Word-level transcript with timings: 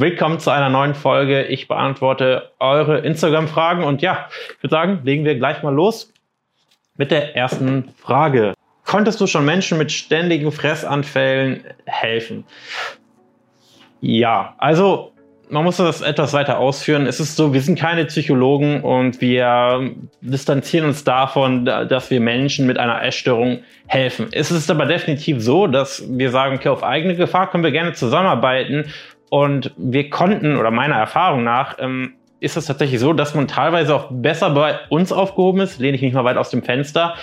Willkommen 0.00 0.38
zu 0.38 0.48
einer 0.48 0.70
neuen 0.70 0.94
Folge. 0.94 1.42
Ich 1.42 1.68
beantworte 1.68 2.52
eure 2.58 3.00
Instagram-Fragen 3.00 3.84
und 3.84 4.00
ja, 4.00 4.30
ich 4.56 4.62
würde 4.62 4.70
sagen, 4.70 5.00
legen 5.04 5.26
wir 5.26 5.34
gleich 5.34 5.62
mal 5.62 5.74
los 5.74 6.10
mit 6.96 7.10
der 7.10 7.36
ersten 7.36 7.90
Frage. 7.98 8.54
Konntest 8.86 9.20
du 9.20 9.26
schon 9.26 9.44
Menschen 9.44 9.76
mit 9.76 9.92
ständigen 9.92 10.52
Fressanfällen 10.52 11.64
helfen? 11.84 12.44
Ja, 14.00 14.54
also 14.56 15.12
man 15.50 15.64
muss 15.64 15.76
das 15.76 16.00
etwas 16.00 16.32
weiter 16.32 16.58
ausführen. 16.58 17.06
Es 17.06 17.20
ist 17.20 17.36
so, 17.36 17.52
wir 17.52 17.60
sind 17.60 17.78
keine 17.78 18.06
Psychologen 18.06 18.80
und 18.80 19.20
wir 19.20 19.92
distanzieren 20.22 20.86
uns 20.86 21.04
davon, 21.04 21.66
dass 21.66 22.10
wir 22.10 22.20
Menschen 22.20 22.66
mit 22.66 22.78
einer 22.78 23.02
Essstörung 23.02 23.64
helfen. 23.86 24.28
Es 24.32 24.50
ist 24.50 24.70
aber 24.70 24.86
definitiv 24.86 25.42
so, 25.42 25.66
dass 25.66 26.02
wir 26.08 26.30
sagen, 26.30 26.56
okay, 26.56 26.70
auf 26.70 26.82
eigene 26.82 27.16
Gefahr 27.16 27.50
können 27.50 27.64
wir 27.64 27.70
gerne 27.72 27.92
zusammenarbeiten 27.92 28.86
und 29.30 29.72
wir 29.76 30.10
konnten, 30.10 30.56
oder 30.56 30.70
meiner 30.70 30.96
Erfahrung 30.96 31.44
nach, 31.44 31.76
ähm, 31.78 32.14
ist 32.40 32.56
es 32.56 32.66
tatsächlich 32.66 33.00
so, 33.00 33.12
dass 33.12 33.34
man 33.34 33.48
teilweise 33.48 33.94
auch 33.94 34.08
besser 34.10 34.50
bei 34.50 34.78
uns 34.88 35.12
aufgehoben 35.12 35.60
ist, 35.60 35.78
lehne 35.78 35.96
ich 35.96 36.02
mich 36.02 36.12
mal 36.12 36.24
weit 36.24 36.36
aus 36.36 36.50
dem 36.50 36.62
Fenster, 36.62 37.14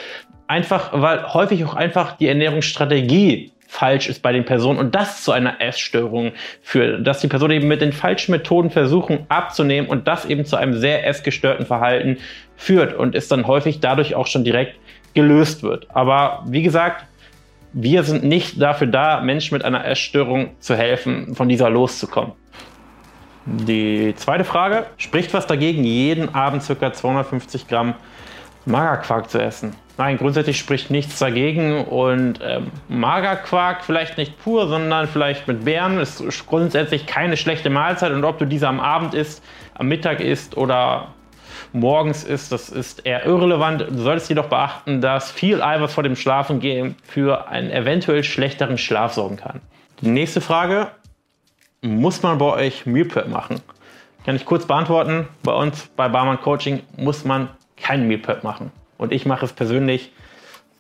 einfach, 0.47 0.91
weil 0.93 1.33
häufig 1.33 1.63
auch 1.65 1.75
einfach 1.75 2.17
die 2.17 2.27
Ernährungsstrategie 2.27 3.51
falsch 3.67 4.07
ist 4.07 4.21
bei 4.21 4.31
den 4.31 4.45
Personen 4.45 4.79
und 4.79 4.95
das 4.95 5.23
zu 5.23 5.33
einer 5.33 5.59
Essstörung 5.59 6.31
führt, 6.61 7.05
dass 7.05 7.19
die 7.19 7.27
Personen 7.27 7.55
eben 7.55 7.67
mit 7.67 7.81
den 7.81 7.91
falschen 7.91 8.31
Methoden 8.31 8.69
versuchen 8.69 9.25
abzunehmen 9.27 9.89
und 9.89 10.07
das 10.07 10.25
eben 10.25 10.45
zu 10.45 10.55
einem 10.55 10.73
sehr 10.73 11.05
essgestörten 11.05 11.65
Verhalten 11.65 12.17
führt 12.55 12.93
und 12.93 13.13
es 13.13 13.27
dann 13.27 13.45
häufig 13.45 13.81
dadurch 13.81 14.15
auch 14.15 14.27
schon 14.27 14.45
direkt 14.45 14.75
gelöst 15.13 15.63
wird. 15.63 15.87
Aber 15.93 16.43
wie 16.47 16.61
gesagt, 16.61 17.05
wir 17.73 18.03
sind 18.03 18.23
nicht 18.23 18.61
dafür 18.61 18.87
da, 18.87 19.21
Menschen 19.21 19.55
mit 19.55 19.65
einer 19.65 19.85
Essstörung 19.85 20.51
zu 20.59 20.75
helfen, 20.75 21.35
von 21.35 21.49
dieser 21.49 21.69
loszukommen. 21.69 22.33
Die 23.45 24.13
zweite 24.15 24.43
Frage, 24.43 24.87
spricht 24.97 25.33
was 25.33 25.47
dagegen, 25.47 25.83
jeden 25.83 26.35
Abend 26.35 26.63
ca. 26.67 26.91
250 26.91 27.67
Gramm 27.67 27.95
Magerquark 28.65 29.29
zu 29.29 29.39
essen? 29.39 29.73
Nein, 29.97 30.17
grundsätzlich 30.17 30.59
spricht 30.59 30.91
nichts 30.91 31.17
dagegen 31.17 31.85
und 31.85 32.39
ähm, 32.43 32.71
Magerquark 32.87 33.83
vielleicht 33.83 34.17
nicht 34.17 34.37
pur, 34.37 34.67
sondern 34.67 35.07
vielleicht 35.07 35.47
mit 35.47 35.65
Beeren 35.65 35.97
ist 35.97 36.23
grundsätzlich 36.45 37.07
keine 37.07 37.35
schlechte 37.35 37.69
Mahlzeit 37.69 38.11
und 38.11 38.23
ob 38.23 38.37
du 38.37 38.45
diese 38.45 38.67
am 38.67 38.79
Abend 38.79 39.15
isst, 39.15 39.43
am 39.73 39.87
Mittag 39.87 40.19
isst 40.19 40.55
oder 40.55 41.07
morgens 41.73 42.23
isst, 42.23 42.51
das 42.51 42.69
ist 42.69 43.05
eher 43.05 43.25
irrelevant. 43.25 43.81
Du 43.81 43.97
solltest 43.97 44.29
jedoch 44.29 44.47
beachten, 44.47 45.01
dass 45.01 45.31
viel 45.31 45.61
Eiweiß 45.61 45.93
vor 45.93 46.03
dem 46.03 46.15
Schlafengehen 46.15 46.95
für 47.03 47.47
einen 47.47 47.71
eventuell 47.71 48.23
schlechteren 48.23 48.77
Schlaf 48.77 49.13
sorgen 49.13 49.37
kann. 49.37 49.61
Die 50.01 50.09
nächste 50.09 50.41
Frage, 50.41 50.91
muss 51.81 52.23
man 52.23 52.37
bei 52.37 52.45
euch 52.45 52.85
Meal 52.85 53.05
Prep 53.05 53.27
machen? 53.27 53.61
Kann 54.25 54.35
ich 54.35 54.45
kurz 54.45 54.65
beantworten. 54.65 55.27
Bei 55.43 55.53
uns 55.53 55.87
bei 55.95 56.09
Barman 56.09 56.41
Coaching 56.41 56.81
muss 56.97 57.23
man 57.23 57.49
kein 57.77 58.07
Meal 58.07 58.19
Prep 58.19 58.43
machen. 58.43 58.71
Und 58.97 59.13
ich 59.13 59.25
mache 59.25 59.45
es 59.45 59.53
persönlich 59.53 60.11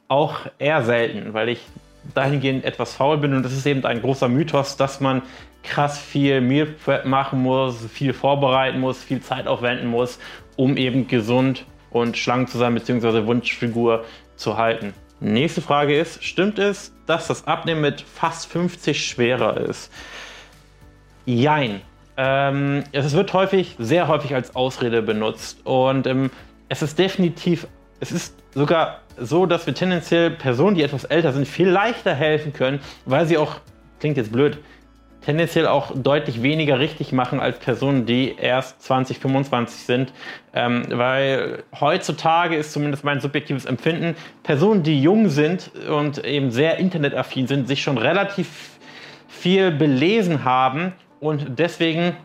auch 0.07 0.39
eher 0.59 0.83
selten, 0.83 1.33
weil 1.33 1.49
ich 1.49 1.61
dahingehend 2.13 2.65
etwas 2.65 2.95
faul 2.95 3.17
bin. 3.17 3.33
Und 3.33 3.43
das 3.43 3.53
ist 3.53 3.65
eben 3.65 3.85
ein 3.85 4.01
großer 4.01 4.27
Mythos, 4.27 4.77
dass 4.77 4.99
man 4.99 5.21
krass 5.63 5.99
viel 5.99 6.41
Meal 6.41 6.65
Prep 6.65 7.05
machen 7.05 7.41
muss, 7.41 7.85
viel 7.85 8.13
vorbereiten 8.13 8.79
muss, 8.79 9.03
viel 9.03 9.21
Zeit 9.21 9.47
aufwenden 9.47 9.87
muss, 9.87 10.19
um 10.57 10.75
eben 10.75 11.07
gesund 11.07 11.65
und 11.89 12.17
schlank 12.17 12.49
zu 12.49 12.57
sein, 12.57 12.73
beziehungsweise 12.73 13.25
Wunschfigur 13.25 14.03
zu 14.35 14.57
halten. 14.57 14.93
Nächste 15.21 15.61
Frage 15.61 15.97
ist, 15.97 16.23
stimmt 16.23 16.59
es, 16.59 16.93
dass 17.05 17.27
das 17.27 17.47
Abnehmen 17.47 17.81
mit 17.81 18.01
fast 18.01 18.51
50 18.51 19.07
schwerer 19.07 19.57
ist? 19.57 19.91
Jein. 21.25 21.81
Ähm, 22.17 22.83
es 22.91 23.13
wird 23.13 23.31
häufig, 23.33 23.75
sehr 23.79 24.09
häufig 24.09 24.35
als 24.35 24.55
Ausrede 24.55 25.01
benutzt 25.01 25.59
und 25.63 26.05
ähm, 26.05 26.29
es 26.67 26.81
ist 26.81 26.99
definitiv 26.99 27.67
es 27.99 28.11
ist 28.11 28.35
sogar 28.53 29.01
so, 29.17 29.45
dass 29.45 29.65
wir 29.65 29.73
tendenziell 29.73 30.31
Personen, 30.31 30.75
die 30.75 30.83
etwas 30.83 31.03
älter 31.05 31.33
sind, 31.33 31.47
viel 31.47 31.69
leichter 31.69 32.13
helfen 32.13 32.53
können, 32.53 32.79
weil 33.05 33.25
sie 33.25 33.37
auch, 33.37 33.55
klingt 33.99 34.17
jetzt 34.17 34.31
blöd, 34.31 34.59
tendenziell 35.27 35.67
auch 35.67 35.91
deutlich 35.93 36.41
weniger 36.41 36.79
richtig 36.79 37.11
machen 37.11 37.41
als 37.41 37.59
Personen, 37.59 38.05
die 38.05 38.37
erst 38.37 38.81
20, 38.81 39.19
25 39.19 39.81
sind. 39.81 40.13
Ähm, 40.53 40.85
weil 40.87 41.63
heutzutage 41.77 42.55
ist 42.55 42.71
zumindest 42.71 43.03
mein 43.03 43.19
subjektives 43.19 43.65
Empfinden, 43.65 44.15
Personen, 44.43 44.83
die 44.83 45.01
jung 45.01 45.27
sind 45.27 45.69
und 45.89 46.23
eben 46.23 46.49
sehr 46.49 46.77
internetaffin 46.77 47.45
sind, 47.45 47.67
sich 47.67 47.83
schon 47.83 47.97
relativ 47.97 48.79
viel 49.27 49.71
belesen 49.71 50.45
haben 50.45 50.93
und 51.19 51.59
deswegen, 51.59 52.15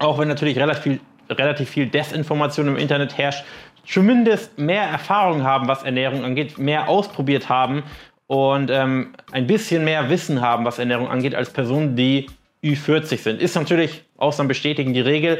auch 0.00 0.18
wenn 0.18 0.26
natürlich 0.26 0.58
relativ 0.58 0.82
viel, 0.82 1.00
relativ 1.30 1.70
viel 1.70 1.86
Desinformation 1.86 2.66
im 2.66 2.76
Internet 2.76 3.16
herrscht, 3.16 3.44
zumindest 3.86 4.58
mehr 4.58 4.82
Erfahrung 4.82 5.44
haben, 5.44 5.68
was 5.68 5.84
Ernährung 5.84 6.24
angeht, 6.24 6.58
mehr 6.58 6.88
ausprobiert 6.88 7.48
haben 7.48 7.84
und 8.34 8.68
ähm, 8.68 9.14
ein 9.30 9.46
bisschen 9.46 9.84
mehr 9.84 10.10
Wissen 10.10 10.40
haben, 10.40 10.64
was 10.64 10.80
Ernährung 10.80 11.06
angeht, 11.06 11.36
als 11.36 11.50
Personen, 11.50 11.94
die 11.94 12.26
Ü40 12.64 13.18
sind. 13.18 13.40
Ist 13.40 13.54
natürlich 13.54 14.02
Ausnahmen 14.16 14.48
bestätigen 14.48 14.92
die 14.92 15.00
Regel, 15.00 15.38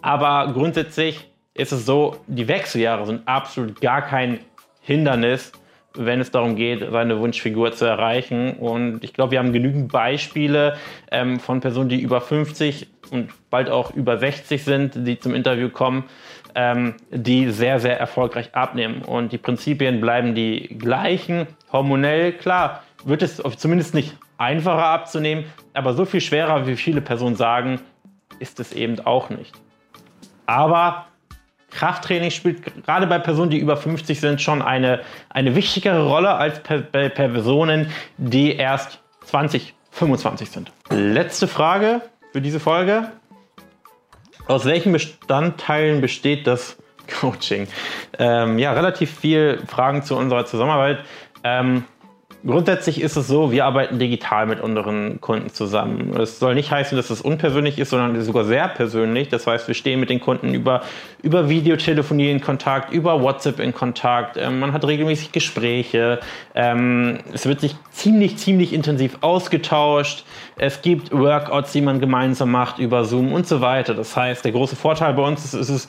aber 0.00 0.52
grundsätzlich 0.52 1.28
ist 1.54 1.72
es 1.72 1.84
so, 1.86 2.18
die 2.28 2.46
Wechseljahre 2.46 3.04
sind 3.04 3.26
absolut 3.26 3.80
gar 3.80 4.02
kein 4.02 4.38
Hindernis, 4.80 5.50
wenn 5.94 6.20
es 6.20 6.30
darum 6.30 6.54
geht, 6.54 6.86
seine 6.88 7.18
Wunschfigur 7.18 7.72
zu 7.72 7.84
erreichen. 7.84 8.52
Und 8.52 9.02
ich 9.02 9.12
glaube, 9.12 9.32
wir 9.32 9.40
haben 9.40 9.52
genügend 9.52 9.90
Beispiele 9.90 10.76
ähm, 11.10 11.40
von 11.40 11.60
Personen, 11.60 11.88
die 11.88 12.00
über 12.00 12.20
50 12.20 12.86
und 13.10 13.30
bald 13.50 13.70
auch 13.70 13.94
über 13.94 14.18
60 14.18 14.64
sind, 14.64 15.06
die 15.06 15.18
zum 15.18 15.34
Interview 15.34 15.68
kommen, 15.68 16.04
ähm, 16.54 16.94
die 17.10 17.50
sehr, 17.50 17.80
sehr 17.80 17.98
erfolgreich 17.98 18.54
abnehmen. 18.54 19.02
Und 19.02 19.32
die 19.32 19.38
Prinzipien 19.38 20.00
bleiben 20.00 20.34
die 20.34 20.76
gleichen. 20.78 21.46
Hormonell, 21.72 22.32
klar, 22.32 22.82
wird 23.04 23.22
es 23.22 23.42
zumindest 23.56 23.94
nicht 23.94 24.16
einfacher 24.38 24.86
abzunehmen, 24.86 25.44
aber 25.74 25.94
so 25.94 26.04
viel 26.04 26.20
schwerer, 26.20 26.66
wie 26.66 26.76
viele 26.76 27.00
Personen 27.00 27.36
sagen, 27.36 27.80
ist 28.38 28.60
es 28.60 28.72
eben 28.72 29.00
auch 29.00 29.30
nicht. 29.30 29.54
Aber 30.46 31.06
Krafttraining 31.70 32.30
spielt 32.30 32.84
gerade 32.84 33.06
bei 33.06 33.18
Personen, 33.18 33.50
die 33.50 33.58
über 33.58 33.76
50 33.76 34.20
sind, 34.20 34.40
schon 34.40 34.62
eine, 34.62 35.00
eine 35.28 35.54
wichtigere 35.54 36.06
Rolle 36.06 36.34
als 36.34 36.60
bei 36.92 37.08
Personen, 37.08 37.90
die 38.16 38.56
erst 38.56 39.00
20, 39.24 39.74
25 39.90 40.50
sind. 40.50 40.72
Letzte 40.90 41.48
Frage 41.48 42.02
für 42.36 42.42
diese 42.42 42.60
Folge. 42.60 43.12
Aus 44.46 44.66
welchen 44.66 44.92
Bestandteilen 44.92 46.02
besteht 46.02 46.46
das 46.46 46.76
Coaching? 47.20 47.66
Ähm, 48.18 48.58
ja, 48.58 48.74
relativ 48.74 49.10
viel 49.10 49.62
Fragen 49.66 50.02
zu 50.02 50.16
unserer 50.16 50.44
Zusammenarbeit. 50.44 50.98
Ähm, 51.44 51.84
Grundsätzlich 52.46 53.00
ist 53.00 53.16
es 53.16 53.26
so, 53.26 53.50
wir 53.50 53.64
arbeiten 53.64 53.98
digital 53.98 54.46
mit 54.46 54.60
unseren 54.60 55.20
Kunden 55.20 55.50
zusammen. 55.50 56.16
Es 56.16 56.38
soll 56.38 56.54
nicht 56.54 56.70
heißen, 56.70 56.96
dass 56.96 57.10
es 57.10 57.20
unpersönlich 57.20 57.76
ist, 57.78 57.90
sondern 57.90 58.20
sogar 58.22 58.44
sehr 58.44 58.68
persönlich. 58.68 59.28
Das 59.28 59.48
heißt, 59.48 59.66
wir 59.66 59.74
stehen 59.74 59.98
mit 59.98 60.10
den 60.10 60.20
Kunden 60.20 60.54
über, 60.54 60.82
über 61.22 61.48
Videotelefonie 61.48 62.30
in 62.30 62.40
Kontakt, 62.40 62.92
über 62.92 63.20
WhatsApp 63.20 63.58
in 63.58 63.74
Kontakt. 63.74 64.36
Ähm, 64.36 64.60
man 64.60 64.72
hat 64.72 64.86
regelmäßig 64.86 65.32
Gespräche. 65.32 66.20
Ähm, 66.54 67.18
es 67.32 67.46
wird 67.46 67.60
sich 67.60 67.74
ziemlich, 67.90 68.36
ziemlich 68.36 68.72
intensiv 68.72 69.18
ausgetauscht. 69.22 70.24
Es 70.56 70.82
gibt 70.82 71.10
Workouts, 71.10 71.72
die 71.72 71.80
man 71.80 71.98
gemeinsam 71.98 72.52
macht 72.52 72.78
über 72.78 73.04
Zoom 73.04 73.32
und 73.32 73.48
so 73.48 73.60
weiter. 73.60 73.94
Das 73.94 74.16
heißt, 74.16 74.44
der 74.44 74.52
große 74.52 74.76
Vorteil 74.76 75.14
bei 75.14 75.22
uns 75.22 75.44
ist, 75.44 75.54
ist 75.54 75.68
es, 75.68 75.88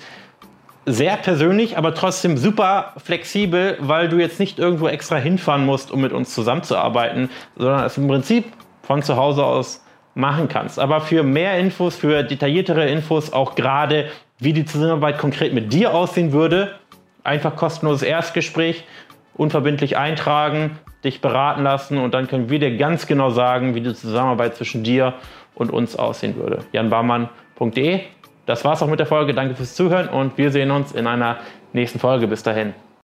sehr 0.87 1.17
persönlich, 1.17 1.77
aber 1.77 1.93
trotzdem 1.93 2.37
super 2.37 2.93
flexibel, 2.97 3.77
weil 3.81 4.07
du 4.07 4.17
jetzt 4.17 4.39
nicht 4.39 4.57
irgendwo 4.57 4.87
extra 4.87 5.17
hinfahren 5.17 5.65
musst, 5.65 5.91
um 5.91 5.99
mit 5.99 6.13
uns 6.13 6.33
zusammenzuarbeiten, 6.33 7.29
sondern 7.57 7.83
es 7.83 7.97
im 7.97 8.07
Prinzip 8.07 8.45
von 8.83 9.03
zu 9.03 9.17
Hause 9.17 9.43
aus 9.43 9.83
machen 10.15 10.47
kannst. 10.47 10.79
Aber 10.79 11.01
für 11.01 11.23
mehr 11.23 11.59
Infos, 11.59 11.97
für 11.97 12.23
detailliertere 12.23 12.89
Infos, 12.89 13.33
auch 13.33 13.55
gerade 13.55 14.09
wie 14.39 14.53
die 14.53 14.63
Zusammenarbeit 14.63 15.17
konkret 15.17 15.53
mit 15.53 15.73
dir 15.73 15.93
aussehen 15.93 16.31
würde, 16.31 16.75
einfach 17.23 17.57
kostenloses 17.57 18.03
Erstgespräch, 18.03 18.85
unverbindlich 19.35 19.97
eintragen, 19.97 20.79
dich 21.03 21.19
beraten 21.19 21.63
lassen 21.63 21.97
und 21.97 22.13
dann 22.13 22.27
können 22.27 22.49
wir 22.49 22.59
dir 22.59 22.77
ganz 22.77 23.07
genau 23.07 23.29
sagen, 23.29 23.75
wie 23.75 23.81
die 23.81 23.93
Zusammenarbeit 23.93 24.55
zwischen 24.55 24.83
dir 24.83 25.15
und 25.53 25.69
uns 25.69 25.97
aussehen 25.97 26.37
würde. 26.37 26.59
janbarmann.de 26.71 28.01
das 28.47 28.65
war's 28.65 28.81
auch 28.81 28.87
mit 28.87 28.99
der 28.99 29.05
Folge. 29.05 29.35
Danke 29.35 29.55
fürs 29.55 29.75
Zuhören 29.75 30.07
und 30.07 30.37
wir 30.37 30.49
sehen 30.51 30.71
uns 30.71 30.93
in 30.93 31.05
einer 31.05 31.37
nächsten 31.73 31.99
Folge. 31.99 32.27
Bis 32.27 32.41
dahin. 32.41 32.73